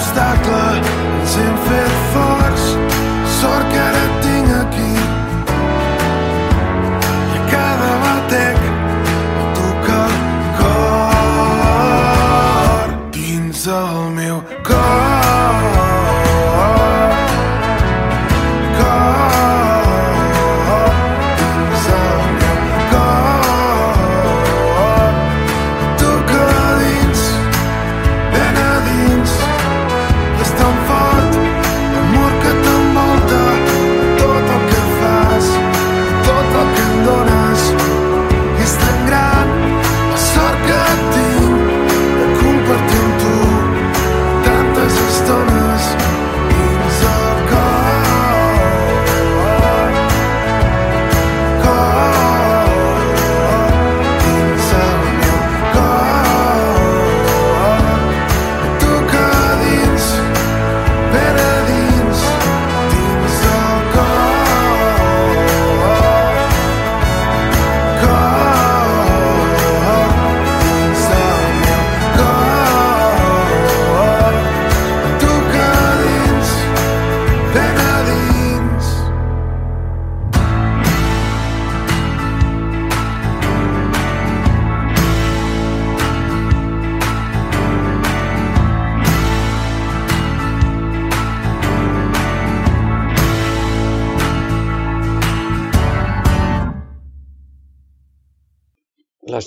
[0.05, 1.04] obstacle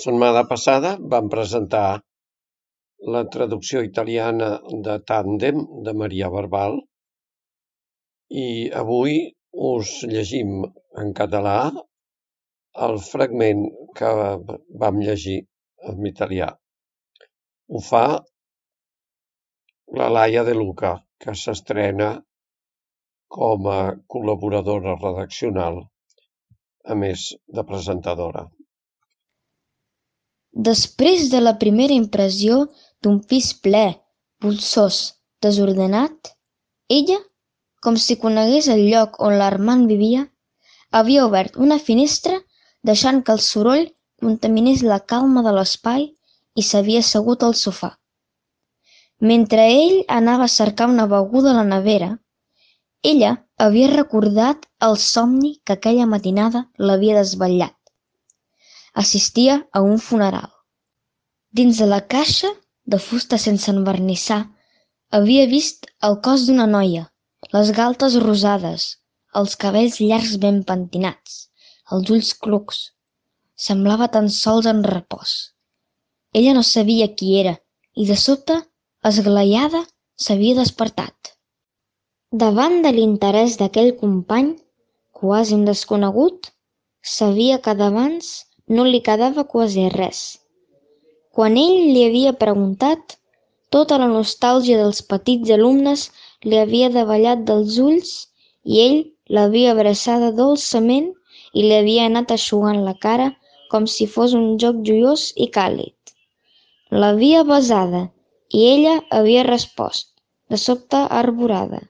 [0.02, 2.00] setmana passada vam presentar
[3.14, 4.50] la traducció italiana
[4.86, 6.78] de Tàndem de Maria Barbal
[8.44, 8.48] i
[8.80, 9.18] avui
[9.68, 10.64] us llegim
[11.02, 11.58] en català
[12.86, 13.62] el fragment
[14.00, 14.10] que
[14.82, 15.38] vam llegir
[15.92, 16.48] en italià.
[17.68, 18.04] Ho fa
[19.98, 20.92] la Laia De Luca,
[21.22, 22.10] que s'estrena
[23.38, 23.80] com a
[24.14, 25.82] col·laboradora redaccional,
[26.84, 27.28] a més
[27.58, 28.46] de presentadora.
[30.52, 32.66] Després de la primera impressió
[33.02, 33.84] d'un pis ple,
[34.40, 35.00] polsós,
[35.42, 36.32] desordenat,
[36.88, 37.18] ella,
[37.82, 40.24] com si conegués el lloc on l'Armand vivia,
[40.90, 42.40] havia obert una finestra
[42.82, 43.86] deixant que el soroll
[44.20, 46.08] contaminés la calma de l'espai
[46.56, 47.92] i s'havia assegut al sofà.
[49.20, 52.10] Mentre ell anava a cercar una beguda a la nevera,
[53.02, 57.77] ella havia recordat el somni que aquella matinada l'havia desvetllat.
[59.00, 60.48] Assistia a un funeral.
[61.58, 62.48] Dins de la caixa
[62.94, 64.38] de fusta sense envernissar
[65.18, 67.02] havia vist el cos d'una noia,
[67.52, 68.86] les galtes rosades,
[69.40, 71.36] els cabells llargs ben pentinats,
[71.92, 72.80] els ulls clucs.
[73.68, 75.36] Semblava tan sols en repòs.
[76.42, 77.54] Ella no sabia qui era
[77.94, 78.58] i de sobte,
[79.12, 79.84] esglaiada,
[80.26, 81.32] s'havia despertat.
[82.44, 84.52] Davant de l'interès d'aquell company,
[85.22, 86.50] quasi un desconegut,
[87.14, 88.34] sabia que d'abans
[88.76, 90.20] no li quedava quasi res.
[91.34, 93.16] Quan ell li havia preguntat,
[93.74, 96.08] tota la nostàlgia dels petits alumnes
[96.44, 98.12] li havia davallat dels ulls
[98.64, 98.98] i ell
[99.36, 101.12] l'havia abraçada dolçament
[101.52, 103.28] i li havia anat eixugant la cara
[103.72, 105.96] com si fos un joc joiós i càlid.
[107.02, 108.02] L'havia besada
[108.58, 110.10] i ella havia respost,
[110.48, 111.80] de sobte arborada.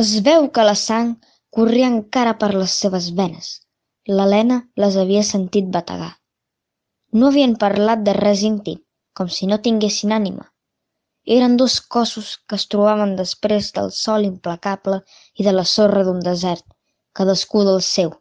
[0.00, 1.14] Es veu que la sang
[1.56, 3.50] corria encara per les seves venes.
[4.08, 6.12] L'Helena les havia sentit bategar.
[7.20, 8.78] No havien parlat de res íntim,
[9.18, 10.46] com si no tinguessin ànima.
[11.36, 15.02] Eren dos cossos que es trobaven després del sol implacable
[15.36, 16.64] i de la sorra d'un desert,
[17.20, 18.14] cadascú del seu,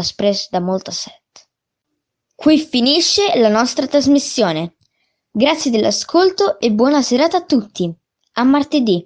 [0.00, 1.44] després de molta set.
[2.40, 4.64] Qui finisce la nostra trasmissione.
[5.44, 7.92] Grazie dell'ascolto e buona serata a tutti.
[8.40, 8.98] A martedì.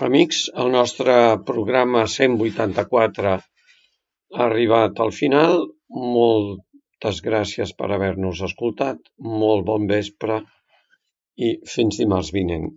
[0.00, 3.40] Amics, el nostre programa 184 ha
[4.46, 5.66] arribat al final.
[5.92, 9.00] Moltes gràcies per haver-nos escoltat.
[9.42, 10.40] Molt bon vespre
[11.36, 12.70] i fins dimarts vinent.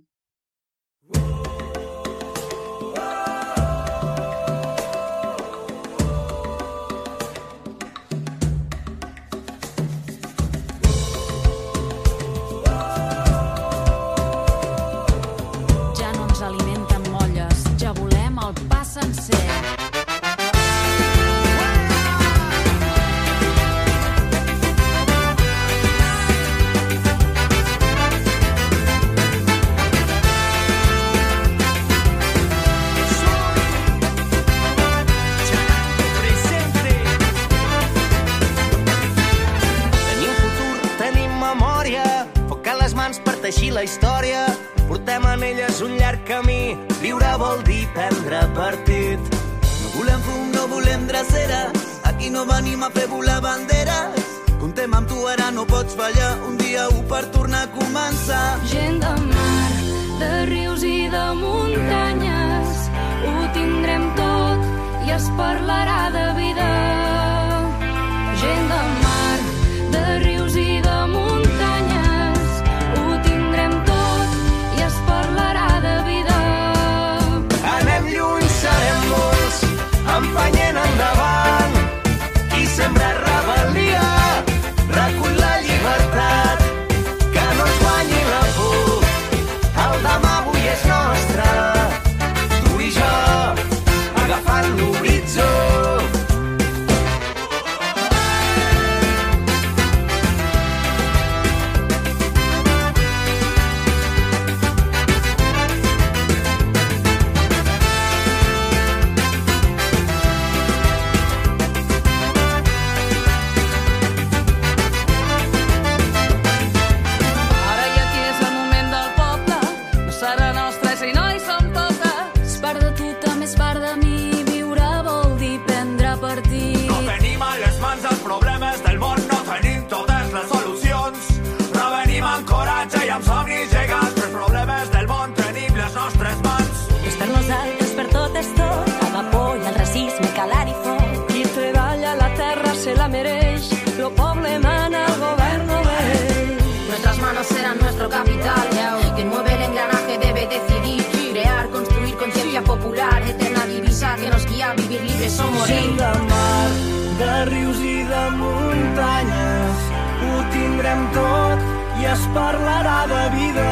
[162.14, 163.72] Es parlarà de vida.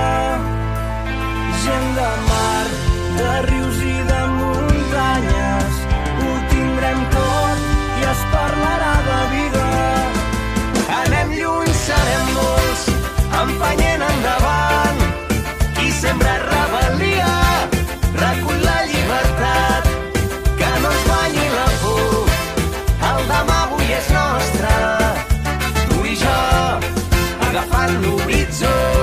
[1.64, 2.66] Gent de mar,
[3.18, 5.80] de rius i de muntanyes,
[6.20, 7.66] ho tindrem tot
[8.02, 9.68] i es parlarà de vida.
[11.02, 12.88] Anem lluny, serem molts,
[13.44, 13.93] empenyent
[27.94, 29.03] Valorizo.